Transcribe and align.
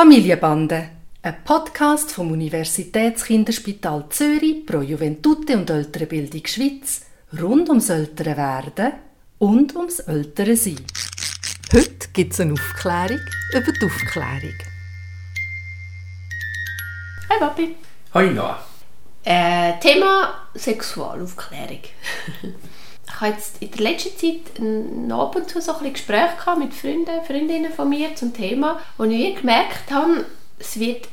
Familienbande, 0.00 0.88
ein 1.20 1.44
Podcast 1.44 2.10
vom 2.12 2.32
Universitätskinderspital 2.32 4.06
Zürich 4.08 4.64
pro 4.64 4.80
Juventute 4.80 5.58
und 5.58 5.68
Ältere 5.68 6.06
Bildung 6.06 6.46
Schweiz 6.46 7.02
rund 7.38 7.68
ums 7.68 7.90
ältere 7.90 8.34
Werden 8.34 8.92
und 9.38 9.76
ums 9.76 9.98
ältere 9.98 10.56
Sein. 10.56 10.80
Heute 11.70 12.08
gibt 12.14 12.32
es 12.32 12.40
eine 12.40 12.54
Aufklärung 12.54 13.20
über 13.52 13.72
die 13.72 13.84
Aufklärung. 13.84 14.58
Hi 17.28 17.38
Papi. 17.38 17.76
Hi 18.14 18.30
Noah. 18.30 18.64
Äh, 19.22 19.78
Thema 19.80 20.48
Sexualaufklärung. 20.54 21.82
ich 23.12 23.20
habe 23.20 23.32
jetzt 23.32 23.60
in 23.60 23.70
der 23.70 23.80
letzten 23.80 24.16
Zeit 24.16 25.12
ab 25.12 25.36
und 25.36 25.48
zu 25.48 25.60
so 25.60 25.74
ein 25.76 25.92
Gespräche 25.92 26.36
gehabt 26.38 26.58
mit 26.58 26.72
Freunden, 26.72 27.24
Freundinnen 27.26 27.72
von 27.72 27.88
mir 27.88 28.14
zum 28.14 28.32
Thema, 28.32 28.78
wo 28.96 29.04
ich 29.04 29.36
gemerkt 29.36 29.90
habe, 29.90 30.24
es 30.58 30.78
wird 30.78 31.08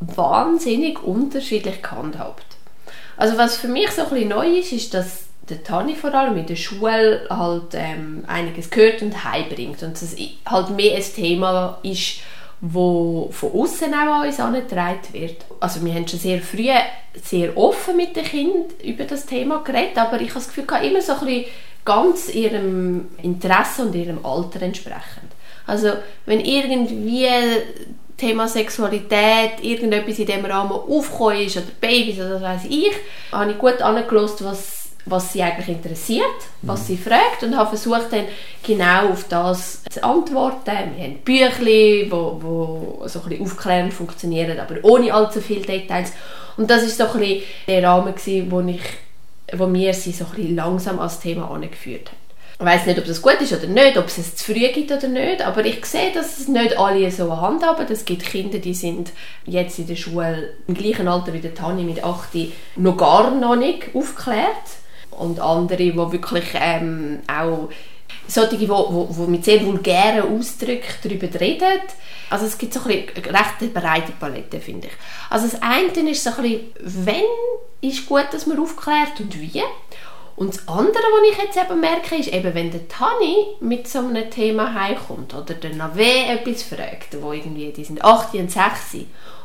wahnsinnig 0.00 1.02
unterschiedlich 1.02 1.82
gehandhabt. 1.82 2.46
Also 3.16 3.36
was 3.36 3.56
für 3.56 3.68
mich 3.68 3.90
so 3.90 4.02
ein 4.06 4.28
neu 4.28 4.58
ist, 4.58 4.72
ist, 4.72 4.94
dass 4.94 5.24
der 5.48 5.64
Tani 5.64 5.94
vor 5.94 6.14
allem 6.14 6.36
in 6.36 6.46
der 6.46 6.56
Schule 6.56 7.26
halt 7.30 7.74
ähm, 7.74 8.24
einiges 8.26 8.70
gehört 8.70 9.02
und 9.02 9.24
heimbringt 9.24 9.82
und 9.82 10.00
das 10.00 10.14
halt 10.46 10.70
mehr 10.70 10.96
ein 10.96 11.02
Thema 11.02 11.78
ist, 11.82 12.20
wo 12.60 13.30
von 13.32 13.52
außen 13.52 13.92
auch 13.94 14.20
an 14.20 14.26
uns 14.26 14.40
angetragen 14.40 15.00
wird. 15.12 15.44
Also 15.60 15.84
wir 15.84 15.94
haben 15.94 16.06
schon 16.06 16.18
sehr 16.18 16.40
früh 16.40 16.68
sehr 17.24 17.56
offen 17.56 17.96
mit 17.96 18.16
den 18.16 18.24
Kindern 18.24 18.64
über 18.82 19.04
das 19.04 19.26
Thema 19.26 19.62
geredet, 19.62 19.98
aber 19.98 20.20
ich 20.20 20.30
habe 20.30 20.40
das 20.40 20.48
Gefühl, 20.48 20.64
immer 20.82 21.00
so 21.00 21.12
ein 21.12 21.44
ganz 21.84 22.32
ihrem 22.34 23.08
Interesse 23.22 23.82
und 23.82 23.94
ihrem 23.94 24.24
Alter 24.24 24.62
entsprechend. 24.62 25.32
Also 25.66 25.92
wenn 26.26 26.40
irgendwie 26.40 27.26
Thema 28.16 28.48
Sexualität, 28.48 29.62
irgendetwas 29.62 30.18
in 30.18 30.26
diesem 30.26 30.44
Rahmen 30.44 30.72
aufgekommen 30.72 31.46
ist, 31.46 31.56
oder 31.56 31.66
Babys 31.80 32.18
oder 32.18 32.34
was 32.34 32.42
weiß 32.42 32.70
ich, 32.70 32.92
habe 33.32 33.52
ich 33.52 33.58
gut 33.58 33.80
angelassen, 33.80 34.46
was 34.46 34.77
was 35.06 35.32
sie 35.32 35.42
eigentlich 35.42 35.68
interessiert, 35.68 36.24
was 36.62 36.82
mhm. 36.82 36.84
sie 36.84 36.96
fragt 36.96 37.42
und 37.42 37.56
habe 37.56 37.70
versucht 37.70 38.12
dann 38.12 38.24
genau 38.62 39.10
auf 39.10 39.26
das 39.28 39.82
zu 39.84 40.02
antworten. 40.02 40.72
Wir 40.96 41.04
haben 41.04 41.18
Bücher, 41.24 41.64
die 41.64 42.06
wo, 42.10 42.38
wo 42.40 43.08
so 43.08 43.20
ein 43.20 43.28
bisschen 43.28 43.44
aufklärend 43.44 43.94
funktionieren, 43.94 44.58
aber 44.60 44.76
ohne 44.82 45.12
allzu 45.12 45.40
viele 45.40 45.62
Details. 45.62 46.12
Und 46.56 46.70
das 46.70 46.82
ist 46.82 46.98
so 46.98 47.04
ein 47.04 47.18
bisschen 47.18 47.42
der 47.66 47.82
Rahmen, 47.84 48.14
gewesen, 48.14 48.50
wo, 48.50 48.60
ich, 48.60 48.82
wo 49.56 49.66
mir 49.66 49.94
sie 49.94 50.12
so 50.12 50.24
ein 50.24 50.30
bisschen 50.32 50.56
langsam 50.56 50.98
als 50.98 51.20
Thema 51.20 51.50
angeführt 51.50 52.08
haben. 52.08 52.18
Ich 52.60 52.66
weiß 52.66 52.86
nicht, 52.86 52.98
ob 52.98 53.04
das 53.04 53.22
gut 53.22 53.40
ist 53.40 53.52
oder 53.52 53.68
nicht, 53.68 53.96
ob 53.96 54.06
es 54.06 54.18
es 54.18 54.34
zu 54.34 54.52
früh 54.52 54.66
gibt 54.72 54.90
oder 54.90 55.06
nicht, 55.06 55.46
aber 55.46 55.64
ich 55.64 55.84
sehe, 55.86 56.10
dass 56.12 56.40
es 56.40 56.48
nicht 56.48 56.76
alle 56.76 57.08
so 57.12 57.40
handhaben. 57.40 57.86
Es 57.88 58.04
gibt 58.04 58.24
Kinder, 58.24 58.58
die 58.58 58.74
sind 58.74 59.12
jetzt 59.44 59.78
in 59.78 59.86
der 59.86 59.94
Schule 59.94 60.54
im 60.66 60.74
gleichen 60.74 61.06
Alter 61.06 61.32
wie 61.32 61.38
der 61.38 61.54
Tani 61.54 61.84
mit 61.84 62.02
8 62.02 62.30
noch 62.74 62.96
gar 62.96 63.30
noch 63.30 63.54
nicht 63.54 63.94
aufgeklärt 63.94 64.48
und 65.18 65.40
andere, 65.40 65.78
die 65.78 65.96
wirklich 65.96 66.46
ähm, 66.54 67.20
auch 67.26 67.68
solche, 68.26 68.56
die, 68.56 68.66
die, 68.66 69.30
mit 69.30 69.44
sehr 69.44 69.64
vulgären 69.64 70.38
Ausdrücken 70.38 70.94
darüber 71.02 71.40
reden. 71.40 71.80
Also 72.30 72.46
es 72.46 72.58
gibt 72.58 72.74
so 72.74 72.80
ein 72.80 73.04
eine 73.14 73.34
recht 73.34 73.74
breite 73.74 74.12
Palette, 74.12 74.60
finde 74.60 74.88
ich. 74.88 74.92
Also 75.30 75.48
das 75.48 75.62
eine 75.62 76.10
ist 76.10 76.22
so 76.22 76.30
ein 76.30 76.42
bisschen, 76.42 77.06
wenn 77.06 77.22
ist 77.80 78.06
gut, 78.06 78.26
dass 78.32 78.46
man 78.46 78.58
aufklärt 78.58 79.20
und 79.20 79.40
wie. 79.40 79.62
Und 80.38 80.54
das 80.54 80.68
andere, 80.68 80.92
was 80.92 81.32
ich 81.32 81.42
jetzt 81.42 81.56
eben 81.56 81.80
merke, 81.80 82.14
ist 82.14 82.32
eben, 82.32 82.54
wenn 82.54 82.70
der 82.70 82.86
Tani 82.86 83.56
mit 83.58 83.88
so 83.88 83.98
einem 83.98 84.30
Thema 84.30 84.72
heimkommt 84.72 85.34
oder 85.34 85.54
der 85.54 85.74
Nave 85.74 86.28
etwas 86.28 86.62
fragt, 86.62 87.20
wo 87.20 87.32
irgendwie, 87.32 87.72
die 87.72 87.84
sind 87.84 88.04
8 88.04 88.34
und 88.34 88.52
6 88.52 88.98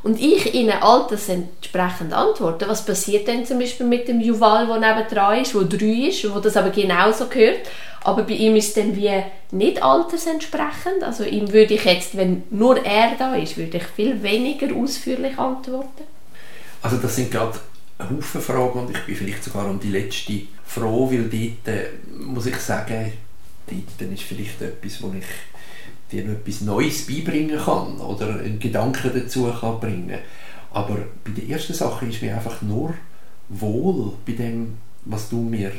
und 0.03 0.21
ich 0.21 0.53
ihnen 0.53 0.83
altersentsprechend 0.83 2.13
antworte, 2.13 2.69
was 2.69 2.85
passiert 2.85 3.27
denn 3.27 3.43
zum 3.43 3.57
Beispiel 3.57 3.87
mit 3.87 4.07
dem 4.07 4.21
Juval, 4.21 4.67
der 4.67 4.77
nebendran 4.77 5.41
ist, 5.41 5.55
der 5.55 5.63
3 5.63 6.09
ist, 6.09 6.31
wo 6.31 6.37
das 6.37 6.55
aber 6.55 6.69
genauso 6.69 7.25
gehört, 7.25 7.61
aber 8.03 8.21
bei 8.21 8.33
ihm 8.33 8.55
ist 8.55 8.67
es 8.67 8.73
dann 8.75 8.95
wie 8.95 9.23
nicht 9.49 9.81
altersentsprechend, 9.81 11.01
also 11.01 11.23
ihm 11.23 11.51
würde 11.51 11.73
ich 11.73 11.85
jetzt, 11.85 12.15
wenn 12.15 12.43
nur 12.51 12.85
er 12.85 13.13
da 13.17 13.33
ist, 13.33 13.57
würde 13.57 13.77
ich 13.77 13.83
viel 13.95 14.21
weniger 14.21 14.67
ausführlich 14.75 15.39
antworten. 15.39 16.03
Also 16.83 16.97
das 16.97 17.15
sind 17.15 17.31
gerade 17.31 17.57
Haufen 17.99 18.41
Fragen 18.41 18.79
und 18.79 18.91
ich 18.91 19.05
bin 19.05 19.15
vielleicht 19.15 19.43
sogar 19.43 19.67
um 19.67 19.79
die 19.79 19.89
letzte 19.89 20.33
froh, 20.73 21.09
weil 21.11 21.29
dort, 21.29 22.19
muss 22.19 22.45
ich 22.45 22.57
sagen, 22.57 23.13
dort 23.67 24.11
ist 24.11 24.23
vielleicht 24.23 24.61
etwas, 24.61 25.01
wo 25.01 25.13
ich 25.17 25.25
dir 26.11 26.29
etwas 26.31 26.61
Neues 26.61 27.05
beibringen 27.05 27.57
kann 27.57 27.97
oder 27.97 28.39
einen 28.39 28.59
Gedanken 28.59 29.11
dazu 29.13 29.51
kann 29.51 29.79
bringen 29.79 30.19
Aber 30.71 30.97
bei 31.23 31.31
der 31.31 31.49
ersten 31.49 31.73
Sache 31.73 32.05
ist 32.05 32.21
mir 32.21 32.35
einfach 32.35 32.61
nur 32.61 32.93
wohl 33.49 34.13
bei 34.25 34.33
dem, 34.33 34.77
was 35.05 35.29
du 35.29 35.37
mir 35.37 35.71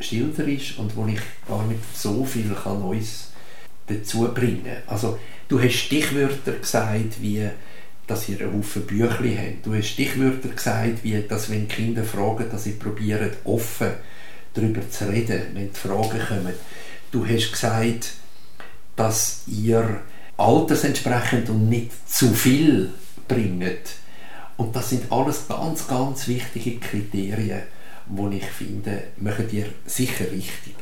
schilderst 0.00 0.78
und 0.78 0.96
wo 0.96 1.06
ich 1.06 1.20
nicht 1.68 1.96
so 1.96 2.24
viel 2.24 2.54
kann 2.54 2.80
Neues 2.80 3.30
dazu 3.86 4.28
bringen 4.34 4.76
Also 4.86 5.18
du 5.48 5.60
hast 5.60 5.74
Stichwörter 5.74 6.52
gesagt, 6.52 7.20
wie 7.20 7.48
dass 8.06 8.28
ihr 8.28 8.38
einen 8.40 8.58
Haufen 8.58 8.82
Büchlein 8.82 9.38
habt. 9.38 9.66
Du 9.66 9.74
hast 9.74 9.88
Stichwörter 9.88 10.50
gesagt, 10.50 11.02
wie 11.02 11.22
dass 11.26 11.50
wenn 11.50 11.68
Kinder 11.68 12.04
fragen, 12.04 12.50
dass 12.50 12.64
sie 12.64 12.72
probieren, 12.72 13.30
offen 13.44 13.92
darüber 14.54 14.88
zu 14.88 15.08
reden, 15.08 15.42
wenn 15.52 15.70
die 15.70 15.78
Fragen 15.78 16.20
kommen. 16.26 16.54
Du 17.10 17.26
hast 17.26 17.52
gesagt, 17.52 18.12
dass 18.96 19.42
ihr 19.46 20.00
altersentsprechend 20.36 21.48
und 21.50 21.68
nicht 21.68 21.92
zu 22.08 22.32
viel 22.32 22.90
bringt. 23.28 23.96
Und 24.56 24.74
das 24.74 24.90
sind 24.90 25.10
alles 25.10 25.48
ganz, 25.48 25.86
ganz 25.86 26.28
wichtige 26.28 26.78
Kriterien, 26.78 27.62
die 28.06 28.36
ich 28.36 28.46
finde, 28.46 29.02
machen 29.16 29.48
dir 29.48 29.66
sicher 29.86 30.30
richtig. 30.30 30.74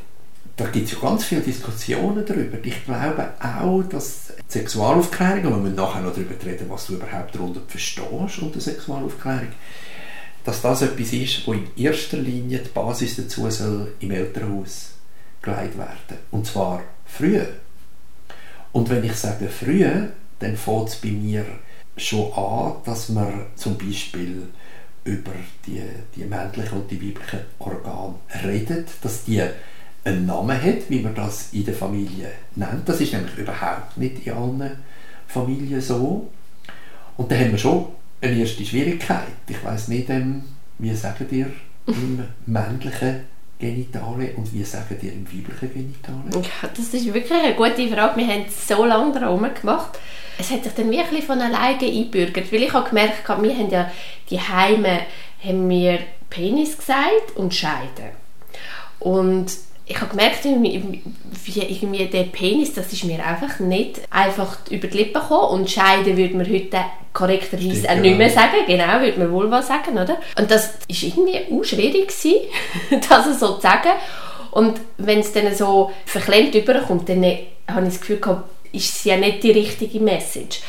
Da 0.57 0.67
gibt 0.67 0.87
es 0.87 0.93
ja 0.93 0.99
ganz 1.01 1.25
viele 1.25 1.41
Diskussionen 1.41 2.27
darüber. 2.27 2.59
Ich 2.63 2.85
glaube 2.85 3.31
auch, 3.41 3.83
dass 3.85 4.35
Sexualaufklärung, 4.49 5.47
und 5.47 5.53
wir 5.53 5.63
müssen 5.63 5.77
nachher 5.77 6.03
noch 6.03 6.13
darüber 6.13 6.35
reden, 6.45 6.67
was 6.69 6.87
du 6.87 6.95
überhaupt 6.95 7.35
darunter 7.35 7.63
verstehst 7.67 8.39
unter 8.41 8.61
Sexualaufklärung, 8.61 9.49
dass 10.45 10.63
das 10.63 10.83
etwas 10.83 11.13
ist, 11.13 11.47
wo 11.47 11.53
in 11.53 11.69
erster 11.77 12.19
Linie 12.19 12.59
die 12.59 12.69
Basis 12.69 13.17
dazu 13.17 13.49
soll 13.51 13.95
im 14.01 14.11
Elternhaus 14.11 14.93
gelegt 15.41 15.77
werden. 15.79 16.19
Und 16.31 16.47
zwar 16.47 16.83
früher. 17.05 17.47
Und 18.73 18.89
wenn 18.91 19.05
ich 19.05 19.15
sage 19.15 19.49
früher, 19.49 20.09
dann 20.39 20.57
fängt 20.57 20.89
es 20.89 20.97
bei 20.97 21.11
mir 21.11 21.45
schon 21.97 22.33
an, 22.33 22.77
dass 22.85 23.09
man 23.11 23.47
zum 23.55 23.77
Beispiel 23.77 24.49
über 25.05 25.33
die, 25.67 25.83
die 26.17 26.25
männlichen 26.25 26.79
und 26.79 26.91
die 26.91 27.01
weiblichen 27.01 27.41
Organe 27.59 28.15
redet, 28.45 28.89
dass 29.03 29.25
die 29.25 29.43
einen 30.05 30.27
Namen 30.27 30.61
hat, 30.61 30.89
wie 30.89 31.01
man 31.01 31.15
das 31.15 31.53
in 31.53 31.65
der 31.65 31.75
Familie 31.75 32.31
nennt. 32.57 32.89
Das 32.89 33.01
ist 33.01 33.13
nämlich 33.13 33.37
überhaupt 33.37 33.97
nicht 33.97 34.27
in 34.27 34.33
allen 34.33 34.79
Familien 35.29 35.81
so. 35.81 36.31
Und 37.17 37.31
da 37.31 37.37
haben 37.37 37.53
wir 37.53 37.59
schon 37.59 37.87
eine 38.23 38.39
erste 38.39 38.65
Schwierigkeit. 38.65 39.27
Ich 39.49 39.63
weiß 39.63 39.89
nicht, 39.89 40.09
ähm, 40.11 40.45
wie 40.79 40.95
sagen 40.95 41.27
ihr 41.31 41.47
im 41.87 42.25
männlichen 42.47 43.21
Genitale 43.59 44.33
und 44.37 44.53
wie 44.53 44.65
sagen 44.65 44.97
ihr 45.03 45.13
im 45.13 45.27
weiblichen 45.27 45.73
Genitale? 45.73 46.47
Ja, 46.47 46.69
das 46.69 46.95
ist 46.95 47.13
wirklich 47.13 47.33
eine 47.33 47.55
gute 47.55 47.89
Frage. 47.89 48.17
Wir 48.17 48.27
haben 48.27 48.45
so 48.49 48.85
lange 48.85 49.13
darum 49.13 49.47
gemacht. 49.55 49.99
Es 50.39 50.51
hat 50.51 50.65
sich 50.65 50.73
dann 50.73 50.91
wirklich 50.91 51.25
von 51.25 51.41
alleine 51.41 51.85
eingebürgert, 51.85 52.53
weil 52.53 52.63
ich 52.63 52.73
habe 52.73 52.89
gemerkt, 52.89 53.29
wir 53.29 53.57
haben 53.57 53.71
ja 53.71 53.91
die 54.31 54.41
Heime 54.41 55.01
haben 55.45 55.67
mir 55.67 55.99
Penis 56.31 56.79
gesagt 56.79 57.37
und 57.37 57.55
Scheide. 57.55 58.13
Und 58.99 59.53
ich 59.93 60.01
habe 60.01 60.11
gemerkt, 60.11 60.45
wie 60.45 61.61
irgendwie 61.61 62.07
der 62.07 62.25
Penis, 62.25 62.73
das 62.73 62.93
ist 62.93 63.05
mir 63.05 63.25
einfach 63.25 63.59
nicht 63.61 64.01
einfach 64.11 64.57
über 64.71 64.89
die 64.89 64.99
Lippen 64.99 65.21
gekommen 65.21 65.61
und 65.61 65.71
Scheide 65.71 66.17
würde 66.17 66.35
man 66.35 66.51
heute 66.51 66.79
korrekterweise 67.13 67.91
auch 67.91 67.97
nicht 67.97 68.17
mehr 68.17 68.29
genau. 68.29 68.41
sagen, 68.41 68.57
genau, 68.67 69.01
würde 69.01 69.19
man 69.19 69.33
wohl 69.33 69.51
was 69.51 69.69
sagen, 69.69 69.93
oder? 69.99 70.17
Und 70.39 70.51
das 70.51 70.79
ist 70.89 71.03
irgendwie 71.03 71.39
auch 71.39 71.63
schwierig 71.63 72.09
gewesen, 72.09 72.41
das 73.09 73.39
so 73.39 73.57
zu 73.57 73.61
sagen. 73.61 73.91
Und 74.51 74.81
wenn 74.97 75.21
es 75.21 75.33
dann 75.33 75.55
so 75.55 75.93
verklemmt 76.07 76.55
überkommt, 76.55 77.09
dann 77.09 77.23
habe 77.23 77.87
ich 77.87 77.93
das 77.93 78.01
Gefühl 78.01 78.19
gehabt, 78.19 78.49
ist 78.73 78.97
es 78.97 79.05
ja 79.05 79.19
nicht 79.19 79.43
die 79.43 79.51
richtige 79.51 80.01
Message. 80.01 80.63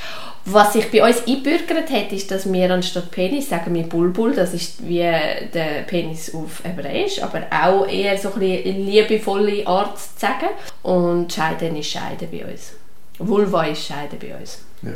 Was 0.46 0.74
sich 0.74 0.92
bei 0.92 1.08
uns 1.08 1.26
einbürgert 1.26 1.90
hat, 1.90 2.12
ist, 2.12 2.30
dass 2.30 2.52
wir 2.52 2.70
anstatt 2.70 3.12
Penis 3.12 3.48
sagen 3.48 3.74
wir 3.74 3.84
Bulbul, 3.84 4.36
das 4.36 4.54
ist 4.54 4.86
wie 4.86 4.98
der 4.98 5.84
Penis 5.88 6.34
auf 6.34 6.64
Hebräisch, 6.64 7.22
aber 7.24 7.44
auch 7.50 7.88
eher 7.88 8.18
so 8.18 8.34
eine 8.34 8.62
liebevolle 8.62 9.66
Art 9.66 9.98
zu 9.98 10.10
sagen. 10.18 10.50
Und 10.82 11.32
Scheiden 11.32 11.78
ist 11.78 11.92
Scheiden 11.92 12.28
bei 12.30 12.46
uns. 12.46 12.74
Vulva 13.20 13.66
ist 13.68 13.86
Scheiden 13.86 14.20
bei 14.20 14.36
uns. 14.36 14.60
Ja. 14.82 14.92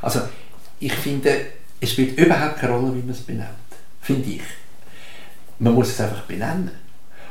Also, 0.00 0.20
ich 0.80 0.92
finde, 0.94 1.46
es 1.80 1.90
spielt 1.90 2.18
überhaupt 2.18 2.58
keine 2.58 2.72
Rolle, 2.72 2.94
wie 2.94 3.00
man 3.00 3.10
es 3.10 3.20
benennt. 3.20 3.48
Finde 4.00 4.30
ich. 4.30 4.42
Man 5.58 5.74
muss 5.74 5.88
es 5.90 6.00
einfach 6.00 6.22
benennen. 6.22 6.70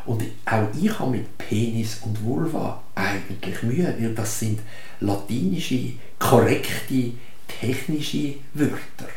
Und 0.06 0.24
auch 0.46 0.68
ich 0.82 1.00
habe 1.00 1.12
mit 1.12 1.38
Penis 1.38 2.00
und 2.04 2.24
Vulva 2.24 2.82
eigentlich 2.96 3.64
Mühe, 3.64 3.96
weil 3.98 4.14
das 4.14 4.40
sind 4.40 4.60
latinische, 5.00 5.94
korrekte 6.20 7.12
technische 7.48 8.36
Wörter. 8.54 9.10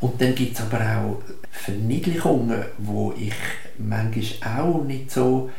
Und 0.00 0.20
dann 0.20 0.34
gibt 0.34 0.58
es 0.58 0.64
aber 0.64 0.80
auch 0.80 1.22
Verniedlichungen, 1.50 2.64
wo 2.78 3.14
ich 3.18 3.32
manchmal 3.78 4.60
auch 4.60 4.84
nicht 4.84 5.10
so 5.10 5.50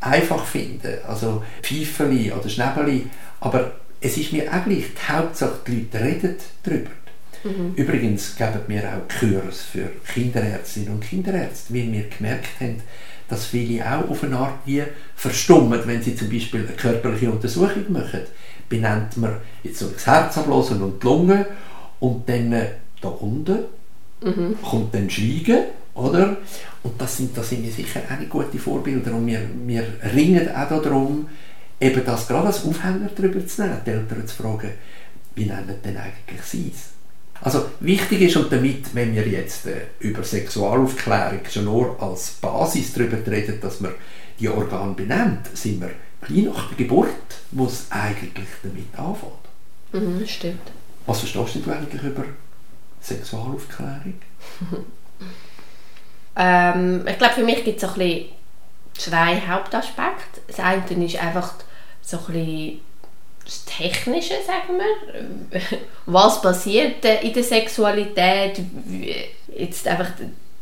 einfach 0.00 0.44
finde. 0.44 1.02
Also 1.06 1.42
Pfeifeli 1.62 2.32
oder 2.32 2.48
Schnäbeli. 2.48 3.06
Aber 3.40 3.72
es 4.00 4.16
ist 4.18 4.32
mir 4.32 4.52
auch 4.52 4.64
gleich, 4.64 4.84
die 4.94 5.12
Hauptsache 5.12 5.60
die 5.66 5.86
Leute 5.92 6.04
reden 6.04 6.36
darüber. 6.62 6.90
Mhm. 7.44 7.74
Übrigens 7.76 8.36
geben 8.36 8.60
wir 8.66 8.82
auch 8.82 9.18
Kurs 9.18 9.62
für 9.62 9.90
Kinderärztinnen 10.12 10.94
und 10.94 11.00
Kinderärzte, 11.00 11.74
weil 11.74 11.92
wir 11.92 12.08
gemerkt 12.08 12.60
haben, 12.60 12.82
dass 13.28 13.46
viele 13.46 13.84
auch 13.84 14.08
auf 14.08 14.22
eine 14.22 14.36
Art 14.36 14.54
wie 14.64 14.82
verstummen, 15.14 15.80
wenn 15.84 16.02
sie 16.02 16.14
zum 16.14 16.30
Beispiel 16.30 16.66
eine 16.66 16.76
körperliche 16.76 17.30
Untersuchung 17.30 17.84
machen. 17.90 18.20
Benennt 18.68 19.16
man 19.16 19.36
jetzt 19.62 19.78
so 19.78 19.88
das 19.88 20.06
Herz 20.06 20.38
ablassen 20.38 20.82
und 20.82 21.02
die 21.02 21.06
Lunge 21.06 21.46
und 22.00 22.28
dann 22.28 22.52
äh, 22.52 22.66
da 23.00 23.08
unten 23.08 23.58
mhm. 24.22 24.56
kommt 24.62 24.94
dann 24.94 25.08
Schweigen, 25.08 25.64
oder? 25.94 26.36
Und 26.82 27.00
das 27.00 27.16
sind, 27.16 27.36
das 27.36 27.48
sind 27.48 27.70
sicher 27.72 28.00
auch 28.10 28.18
nicht 28.18 28.30
gute 28.30 28.58
Vorbilder 28.58 29.12
und 29.12 29.26
wir, 29.26 29.40
wir 29.66 29.86
ringen 30.14 30.48
auch 30.54 30.68
darum, 30.82 31.28
eben 31.80 32.04
das 32.04 32.28
gerade 32.28 32.48
als 32.48 32.64
Aufhänger 32.64 33.10
darüber 33.14 33.44
zu 33.46 33.62
nehmen, 33.62 33.80
die 33.84 33.90
Eltern 33.90 34.26
zu 34.26 34.42
fragen, 34.42 34.70
wie 35.34 35.46
nennen 35.46 35.76
denn 35.84 35.96
eigentlich 35.96 36.42
sie 36.42 36.72
es? 36.74 36.95
Also 37.40 37.66
wichtig 37.80 38.22
ist 38.22 38.36
und 38.36 38.50
damit, 38.50 38.94
wenn 38.94 39.14
wir 39.14 39.26
jetzt 39.26 39.66
äh, 39.66 39.86
über 40.00 40.22
Sexualaufklärung 40.22 41.40
schon 41.50 41.64
nur 41.64 42.00
als 42.02 42.30
Basis 42.32 42.92
darüber 42.94 43.18
reden, 43.30 43.60
dass 43.60 43.80
man 43.80 43.92
die 44.38 44.48
Organe 44.48 44.94
benennt, 44.94 45.46
sind 45.54 45.80
wir 45.80 45.90
gleich 46.20 46.44
nach 46.44 46.68
der 46.68 46.76
Geburt, 46.76 47.08
es 47.66 47.86
eigentlich 47.90 48.48
damit 48.62 48.98
anfängt. 48.98 49.32
Mhm, 49.92 50.26
stimmt. 50.26 50.72
Was 51.06 51.20
verstehst 51.20 51.66
du 51.66 51.70
eigentlich 51.70 52.02
über 52.02 52.24
Sexualaufklärung? 53.00 54.14
ähm, 56.36 57.06
ich 57.06 57.18
glaube, 57.18 57.34
für 57.34 57.44
mich 57.44 57.64
gibt 57.64 57.82
es 57.82 57.88
ein 57.88 57.94
bisschen 57.94 58.26
zwei 58.94 59.40
Hauptaspekte. 59.40 60.40
Das 60.48 60.58
eine 60.58 61.04
ist 61.04 61.16
einfach 61.16 61.54
so 62.02 62.18
ein 62.18 62.24
bisschen 62.26 62.80
das 63.46 63.64
Technische, 63.64 64.34
sagen 64.46 64.78
wir. 64.78 65.60
Was 66.04 66.42
passiert 66.42 67.04
in 67.22 67.32
der 67.32 67.44
Sexualität? 67.44 68.60
Jetzt 69.56 69.86
einfach 69.86 70.08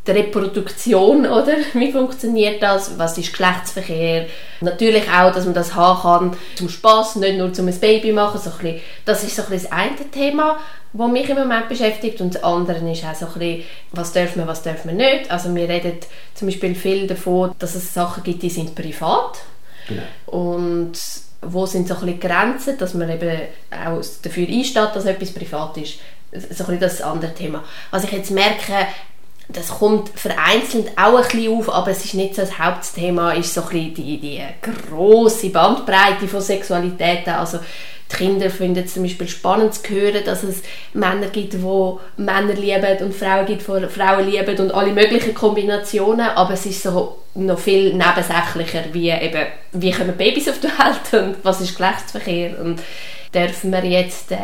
die 0.06 0.10
Reproduktion, 0.10 1.26
oder? 1.26 1.56
Wie 1.72 1.90
funktioniert 1.90 2.62
das? 2.62 2.98
Was 2.98 3.16
ist 3.16 3.31
Geschlechtsverkehr? 3.31 4.26
Natürlich 4.60 5.04
auch, 5.10 5.32
dass 5.32 5.46
man 5.46 5.54
das 5.54 5.75
haben 5.75 6.02
kann 6.02 6.36
zum 6.56 6.69
Spaß, 6.69 7.16
nicht 7.16 7.38
nur 7.38 7.52
zum 7.54 7.69
ein 7.69 7.81
Baby 7.81 8.12
machen. 8.12 8.38
So 8.38 8.50
ein 8.50 8.58
bisschen, 8.58 8.81
das 9.06 9.25
ist 9.25 9.36
so 9.36 9.42
ein 9.42 9.48
bisschen 9.48 9.70
das 9.70 9.78
eine 9.78 10.10
Thema, 10.10 10.58
das 10.92 11.10
mich 11.10 11.28
im 11.31 11.38
Moment 11.38 11.70
beschäftigt. 11.70 12.20
Und 12.20 12.34
das 12.34 12.44
andere 12.44 12.90
ist 12.90 13.02
auch 13.04 13.14
so 13.14 13.26
ein 13.26 13.32
bisschen, 13.32 13.62
was 13.92 14.12
dürfen 14.12 14.42
wir, 14.42 14.46
was 14.46 14.62
dürfen 14.62 14.98
wir 14.98 15.08
nicht. 15.10 15.31
Also 15.31 15.54
wir 15.54 15.69
reden 15.70 15.96
zum 16.34 16.48
Beispiel 16.48 16.75
viel 16.75 17.06
davon, 17.06 17.52
dass 17.58 17.75
es 17.75 17.94
Sachen 17.94 18.22
gibt, 18.25 18.42
die 18.42 18.50
sind 18.50 18.75
privat. 18.75 19.38
Genau. 19.88 20.02
Und 20.26 20.98
wo 21.46 21.67
sind 21.67 21.88
so 21.88 21.94
ein 21.94 22.20
Grenzen, 22.20 22.79
dass 22.79 22.94
man 22.94 23.11
eben 23.11 23.41
auch 23.70 24.00
dafür 24.23 24.49
einsteht, 24.49 24.91
dass 24.94 25.05
etwas 25.05 25.32
privat 25.32 25.76
ist. 25.79 25.99
So 26.32 26.38
ein 26.38 26.79
bisschen 26.79 26.81
das 26.81 27.00
andere 27.00 27.35
Thema. 27.35 27.64
Was 27.91 28.05
ich 28.05 28.12
jetzt 28.12 28.31
merke, 28.31 28.87
das 29.49 29.69
kommt 29.69 30.08
vereinzelt 30.19 30.96
auch 30.96 31.17
ein 31.17 31.23
bisschen 31.23 31.56
auf, 31.56 31.73
aber 31.73 31.91
es 31.91 32.05
ist 32.05 32.14
nicht 32.14 32.35
so 32.35 32.43
das 32.43 32.58
Hauptthema, 32.58 33.32
ist 33.32 33.52
so 33.52 33.62
ein 33.62 33.69
bisschen 33.69 33.94
die, 33.94 34.19
die 34.19 34.43
grosse 34.62 35.50
Bandbreite 35.50 36.26
von 36.26 36.41
Sexualitäten, 36.41 37.35
also 37.35 37.58
die 38.14 38.25
Kinder 38.25 38.50
finden 38.50 38.84
es 38.84 38.94
zum 38.94 39.02
Beispiel 39.02 39.28
spannend 39.28 39.75
zu 39.75 39.88
hören, 39.90 40.25
dass 40.25 40.43
es 40.43 40.62
Männer 40.93 41.26
gibt, 41.28 41.55
die 41.55 41.58
Männer 41.58 42.55
lieben 42.55 43.05
und 43.05 43.14
Frauen 43.14 43.46
gibt, 43.46 43.62
die 43.62 43.88
Frauen 43.88 44.28
lieben 44.28 44.58
und 44.58 44.72
alle 44.72 44.93
möglichen 44.93 45.34
Kombinationen, 45.34 46.26
aber 46.26 46.55
es 46.55 46.66
ist 46.66 46.82
so 46.82 47.19
noch 47.34 47.58
viel 47.58 47.94
nebensächlicher, 47.94 48.84
wie 48.93 49.11
eben, 49.11 49.46
wie 49.72 49.90
kommen 49.90 50.16
Babys 50.16 50.49
auf 50.49 50.61
die 50.61 50.69
Welt 50.69 51.25
und 51.25 51.37
was 51.43 51.61
ist 51.61 51.76
Geschlechtsverkehr 51.76 52.58
und 52.61 52.81
dürfen 53.34 53.72
wir 53.72 53.84
jetzt 53.84 54.31
äh, 54.31 54.37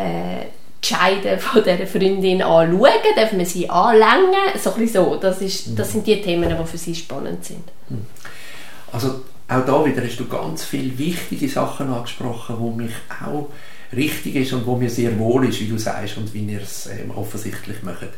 die 0.82 0.88
Scheide 0.88 1.38
von 1.38 1.62
dieser 1.62 1.86
Freundin 1.86 2.42
anschauen, 2.42 2.90
dürfen 3.16 3.38
wir 3.38 3.46
sie 3.46 3.68
anlängen, 3.70 4.58
so 4.62 4.74
ein 4.74 4.88
so. 4.88 5.16
Das, 5.16 5.40
ist, 5.40 5.78
das 5.78 5.92
sind 5.92 6.06
die 6.06 6.20
Themen, 6.20 6.48
die 6.48 6.66
für 6.66 6.78
sie 6.78 6.94
spannend 6.94 7.44
sind. 7.44 7.64
Also 8.92 9.22
auch 9.50 9.64
da 9.66 9.84
wieder 9.84 10.04
hast 10.04 10.18
du 10.18 10.28
ganz 10.28 10.64
viele 10.64 10.96
wichtige 10.96 11.48
Sachen 11.48 11.92
angesprochen, 11.92 12.56
wo 12.58 12.70
mich 12.70 12.92
auch 13.24 13.50
richtig 13.94 14.36
ist 14.36 14.52
und 14.52 14.64
wo 14.66 14.76
mir 14.76 14.90
sehr 14.90 15.18
wohl 15.18 15.48
ist, 15.48 15.60
wie 15.60 15.68
du 15.68 15.76
sagst 15.76 16.16
und 16.16 16.32
wie 16.32 16.44
ihr 16.44 16.62
es 16.62 16.86
ähm, 16.86 17.10
offensichtlich 17.10 17.82
macht. 17.82 18.10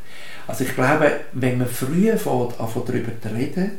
Also 0.46 0.64
ich 0.64 0.74
glaube, 0.74 1.10
wenn 1.32 1.58
man 1.58 1.68
früh 1.68 2.10
anfängt, 2.10 2.54
darüber 2.58 3.12
zu 3.20 3.34
reden, 3.34 3.72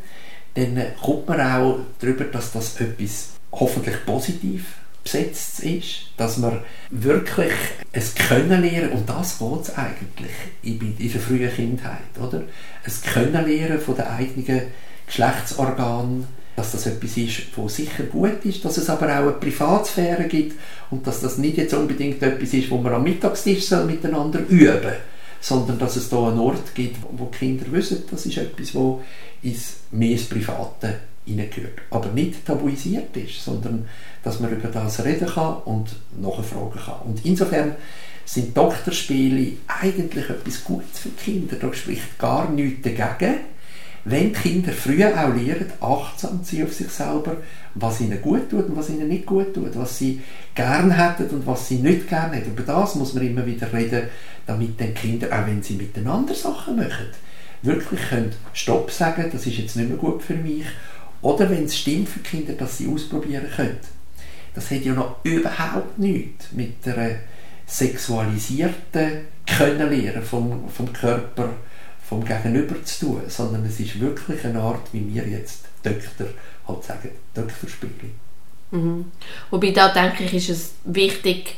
dann 0.56 0.82
kommt 1.02 1.28
man 1.28 1.42
auch 1.42 1.80
darüber, 2.00 2.26
dass 2.26 2.52
das 2.52 2.80
etwas 2.80 3.34
hoffentlich 3.52 4.04
positiv 4.06 4.66
besetzt 5.04 5.60
ist, 5.60 6.10
dass 6.18 6.38
man 6.38 6.62
wirklich 6.90 7.52
es 7.92 8.16
können 8.16 8.62
lernen 8.62 8.94
und 8.94 9.08
das 9.08 9.38
geht 9.38 9.62
es 9.62 9.78
eigentlich 9.78 10.32
in, 10.64 10.96
in 10.98 11.12
der 11.12 11.22
frühen 11.22 11.54
Kindheit, 11.54 12.18
oder? 12.20 12.44
Es 12.84 13.02
können 13.02 13.46
lernen 13.46 13.80
von 13.80 13.96
den 13.96 14.06
eigenen 14.06 14.62
Geschlechtsorganen, 15.06 16.26
dass 16.56 16.72
das 16.72 16.86
etwas 16.86 17.18
ist, 17.18 17.42
was 17.56 17.76
sicher 17.76 18.04
gut 18.04 18.44
ist, 18.46 18.64
dass 18.64 18.78
es 18.78 18.90
aber 18.90 19.08
auch 19.08 19.24
eine 19.24 19.32
Privatsphäre 19.32 20.26
gibt 20.26 20.56
und 20.92 21.06
dass 21.08 21.22
das 21.22 21.38
nicht 21.38 21.58
jetzt 21.58 21.74
unbedingt 21.74 22.22
etwas 22.22 22.54
ist, 22.54 22.70
wo 22.70 22.78
man 22.78 22.94
am 22.94 23.04
Mittagstisch 23.04 23.72
miteinander 23.72 24.40
üben 24.48 24.82
soll, 24.82 24.96
sondern 25.42 25.80
dass 25.80 25.96
es 25.96 26.10
da 26.10 26.28
einen 26.28 26.40
Ort 26.40 26.76
gibt, 26.76 26.98
wo 27.12 27.26
Kinder 27.26 27.66
wissen, 27.72 28.04
das 28.10 28.26
ist 28.26 28.38
etwas, 28.38 28.76
wo 28.76 29.02
ins 29.42 29.78
mehr 29.92 30.18
Private 30.30 31.00
hineingehört. 31.26 31.80
Aber 31.90 32.10
nicht 32.10 32.46
tabuisiert 32.46 33.16
ist, 33.18 33.44
sondern 33.44 33.88
dass 34.24 34.40
man 34.40 34.52
über 34.52 34.68
das 34.68 35.04
reden 35.04 35.28
kann 35.28 35.58
und 35.66 35.96
nachfragen 36.22 36.80
kann. 36.86 37.02
Und 37.06 37.26
insofern 37.26 37.76
sind 38.26 38.56
Doktorspiele 38.56 39.54
eigentlich 39.68 40.30
etwas 40.30 40.64
Gutes 40.64 41.00
für 41.00 41.10
Kinder. 41.10 41.58
Da 41.60 41.74
spricht 41.74 42.18
gar 42.18 42.50
nichts 42.50 42.84
dagegen 42.84 43.53
wenn 44.06 44.34
die 44.34 44.40
Kinder 44.40 44.72
früh 44.74 45.04
auch 45.04 45.34
lernen, 45.34 45.72
achtsam 45.80 46.44
zu 46.44 46.56
sein 46.56 46.66
auf 46.66 46.74
sich 46.74 46.90
selber, 46.90 47.38
was 47.76 48.02
ihnen 48.02 48.22
gut 48.22 48.50
tut 48.50 48.68
und 48.68 48.76
was 48.76 48.90
ihnen 48.90 49.08
nicht 49.08 49.26
gut 49.26 49.54
tut, 49.54 49.78
was 49.78 49.98
sie 49.98 50.22
gern 50.56 50.92
hätten 50.92 51.30
und 51.30 51.48
was 51.48 51.70
sie 51.70 51.78
nicht 51.78 52.10
gern 52.10 52.34
hätten. 52.34 52.52
Über 52.52 52.64
das 52.64 52.96
muss 52.96 53.14
man 53.14 53.26
immer 53.26 53.46
wieder 53.46 53.72
reden, 53.72 54.10
damit 54.46 54.80
die 54.80 54.88
Kinder, 54.88 55.28
auch 55.28 55.48
wenn 55.48 55.64
sie 55.64 55.76
miteinander 55.76 56.36
Sachen 56.36 56.76
machen, 56.76 57.08
wirklich 57.62 58.02
können 58.10 58.34
Stopp 58.52 58.92
sagen, 58.92 59.30
das 59.32 59.48
ist 59.48 59.58
jetzt 59.58 59.76
nicht 59.78 59.88
mehr 59.88 59.98
gut 59.98 60.22
für 60.22 60.36
mich. 60.36 60.66
Oder 61.22 61.50
wenn 61.50 61.64
es 61.64 61.78
stimmt 61.78 62.10
für 62.10 62.20
die 62.20 62.30
Kinder, 62.30 62.54
dass 62.54 62.78
sie 62.78 62.90
ausprobieren 62.90 63.48
können. 63.56 63.78
Das 64.54 64.70
hat 64.70 64.82
ja 64.84 64.94
noch 64.94 65.24
überhaupt 65.24 65.98
nichts 65.98 66.52
mit 66.52 66.86
der 66.86 67.20
sexualisierten 67.66 69.22
Kennenlernen 69.46 70.22
vom, 70.22 70.70
vom 70.70 70.92
Körper 70.92 71.50
vom 72.14 72.26
Gegenüber 72.26 72.76
zu 72.84 73.06
tun, 73.06 73.22
sondern 73.28 73.66
es 73.66 73.80
ist 73.80 74.00
wirklich 74.00 74.46
eine 74.46 74.60
Art, 74.60 74.88
wie 74.92 75.14
wir 75.14 75.28
jetzt 75.28 75.66
Doktor 75.82 76.28
halt 76.68 76.84
sagen, 76.84 77.10
Doktorspiele. 77.34 78.12
Mhm. 78.72 79.06
Wobei 79.50 79.72
da 79.72 79.90
denke 79.90 80.24
ich, 80.24 80.34
ist 80.34 80.50
es 80.50 80.74
wichtig, 80.84 81.56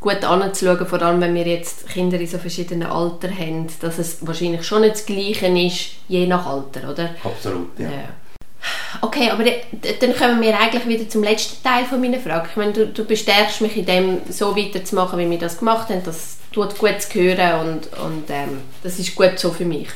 gut 0.00 0.24
anzuschauen, 0.24 0.86
vor 0.86 1.02
allem 1.02 1.20
wenn 1.20 1.34
wir 1.34 1.46
jetzt 1.46 1.86
Kinder 1.88 2.18
in 2.18 2.26
so 2.26 2.38
verschiedenen 2.38 2.88
Alter 2.88 3.30
haben, 3.30 3.66
dass 3.80 3.98
es 3.98 4.26
wahrscheinlich 4.26 4.64
schon 4.64 4.82
nicht 4.82 4.94
das 4.94 5.06
Gleiche 5.06 5.46
ist, 5.46 5.96
je 6.08 6.26
nach 6.26 6.46
Alter, 6.46 6.90
oder? 6.90 7.10
Absolut, 7.22 7.78
ja. 7.78 7.90
ja. 7.90 8.08
Okay, 9.00 9.30
aber 9.30 9.44
dann 9.44 10.16
kommen 10.16 10.40
wir 10.40 10.58
eigentlich 10.58 10.86
wieder 10.86 11.08
zum 11.08 11.22
letzten 11.22 11.62
Teil 11.62 11.84
von 11.84 12.00
meiner 12.00 12.18
Frage. 12.18 12.48
Ich 12.50 12.56
meine, 12.56 12.72
du, 12.72 12.86
du 12.86 13.04
bestärkst 13.04 13.60
mich 13.60 13.76
in 13.76 13.86
dem, 13.86 14.18
so 14.28 14.56
weiterzumachen, 14.56 15.18
wie 15.18 15.30
wir 15.30 15.38
das 15.38 15.58
gemacht 15.58 15.88
haben. 15.88 16.02
Das 16.04 16.38
tut 16.52 16.76
gut 16.78 17.00
zu 17.00 17.14
hören 17.14 17.60
und, 17.60 18.00
und 18.00 18.24
ähm, 18.28 18.62
das 18.82 18.98
ist 18.98 19.14
gut 19.14 19.38
so 19.38 19.50
für 19.52 19.64
mich. 19.64 19.88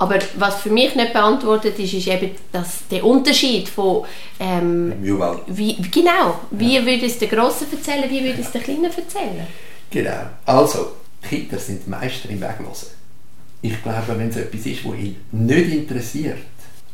Aber 0.00 0.20
was 0.36 0.60
für 0.60 0.70
mich 0.70 0.94
nicht 0.94 1.12
beantwortet 1.12 1.76
ist, 1.78 1.92
ist 1.92 2.06
eben 2.06 2.30
das, 2.52 2.86
der 2.88 3.04
Unterschied 3.04 3.68
von 3.68 4.04
ähm, 4.38 4.92
wie, 5.48 5.74
genau, 5.90 6.38
wie 6.52 6.76
ja. 6.76 6.86
würde 6.86 7.06
es 7.06 7.18
der 7.18 7.26
Grossen 7.26 7.66
erzählen, 7.72 8.08
wie 8.08 8.22
würde 8.22 8.40
es 8.40 8.52
der 8.52 8.60
Kleinen 8.60 8.84
erzählen? 8.84 9.46
Genau, 9.90 10.20
also 10.46 10.92
Kinder 11.28 11.58
sind 11.58 11.88
Meister 11.88 12.30
im 12.30 12.40
Weglassen. 12.40 12.90
Ich 13.60 13.82
glaube, 13.82 14.16
wenn 14.16 14.28
es 14.28 14.36
etwas 14.36 14.66
ist, 14.66 14.84
was 14.84 14.94
ihn 14.94 15.16
nicht 15.32 15.72
interessiert 15.72 16.38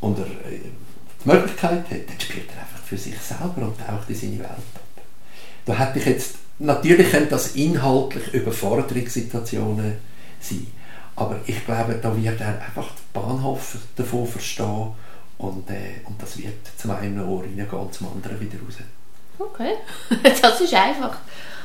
und 0.01 0.19
er 0.19 0.25
äh, 0.25 0.61
die 1.25 1.29
Möglichkeit 1.29 1.91
hat, 1.91 2.09
dann 2.09 2.21
spielt 2.21 2.51
er 2.51 2.61
einfach 2.61 2.85
für 2.85 2.99
sich 2.99 3.19
selber 3.19 3.67
und 3.67 3.79
taucht 3.79 4.09
in 4.09 4.15
seine 4.15 4.39
Welt 4.41 4.51
ab. 4.51 5.03
Da 5.67 5.75
hätte 5.75 5.99
ich 5.99 6.07
jetzt 6.07 6.35
Natürlich 6.59 7.11
können 7.11 7.29
das 7.29 7.57
inhaltlich 7.57 8.33
Überforderungssituationen 8.33 9.97
sein. 10.41 10.67
Aber 11.17 11.41
ich 11.47 11.65
glaube, 11.65 11.99
da 12.01 12.17
wird 12.17 12.41
er 12.41 12.61
einfach 12.61 12.87
den 12.87 13.13
Bahnhof 13.13 13.77
davon 13.97 14.27
verstehen 14.27 14.93
und, 15.39 15.69
äh, 15.71 16.01
und 16.05 16.21
das 16.21 16.39
wird 16.39 16.55
zum 16.77 16.93
einen 16.93 17.27
Ohr 17.27 17.43
reingehen 17.43 17.69
und 17.71 17.93
zum 17.93 18.09
anderen 18.13 18.41
wieder 18.41 18.59
raus. 18.65 18.77
Okay, 19.39 19.75
das 20.43 20.61
ist 20.61 20.75
einfach. 20.75 21.19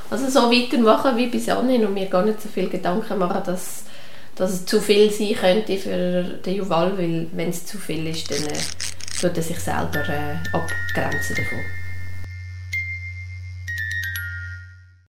Also 0.10 0.28
so 0.28 0.52
weitermachen 0.52 1.16
wie 1.18 1.28
bis 1.28 1.50
anhin 1.50 1.86
und 1.86 1.94
mir 1.94 2.08
gar 2.08 2.26
nicht 2.26 2.42
so 2.42 2.50
viel 2.50 2.68
Gedanken 2.68 3.20
machen, 3.20 3.44
dass, 3.46 3.84
dass 4.36 4.52
es 4.52 4.66
zu 4.66 4.82
viel 4.82 5.12
sein 5.12 5.36
könnte 5.36 5.78
für 5.78 6.24
den 6.24 6.56
Juval, 6.56 6.98
weil 6.98 7.28
wenn 7.32 7.50
es 7.50 7.64
zu 7.66 7.78
viel 7.78 8.08
ist, 8.08 8.32
dann 8.32 8.44
äh, 8.44 8.58
tut 9.20 9.36
er 9.36 9.44
sich 9.44 9.60
selber 9.60 10.08
äh, 10.08 10.38
abgrenzen 10.54 11.36
davon. 11.36 11.79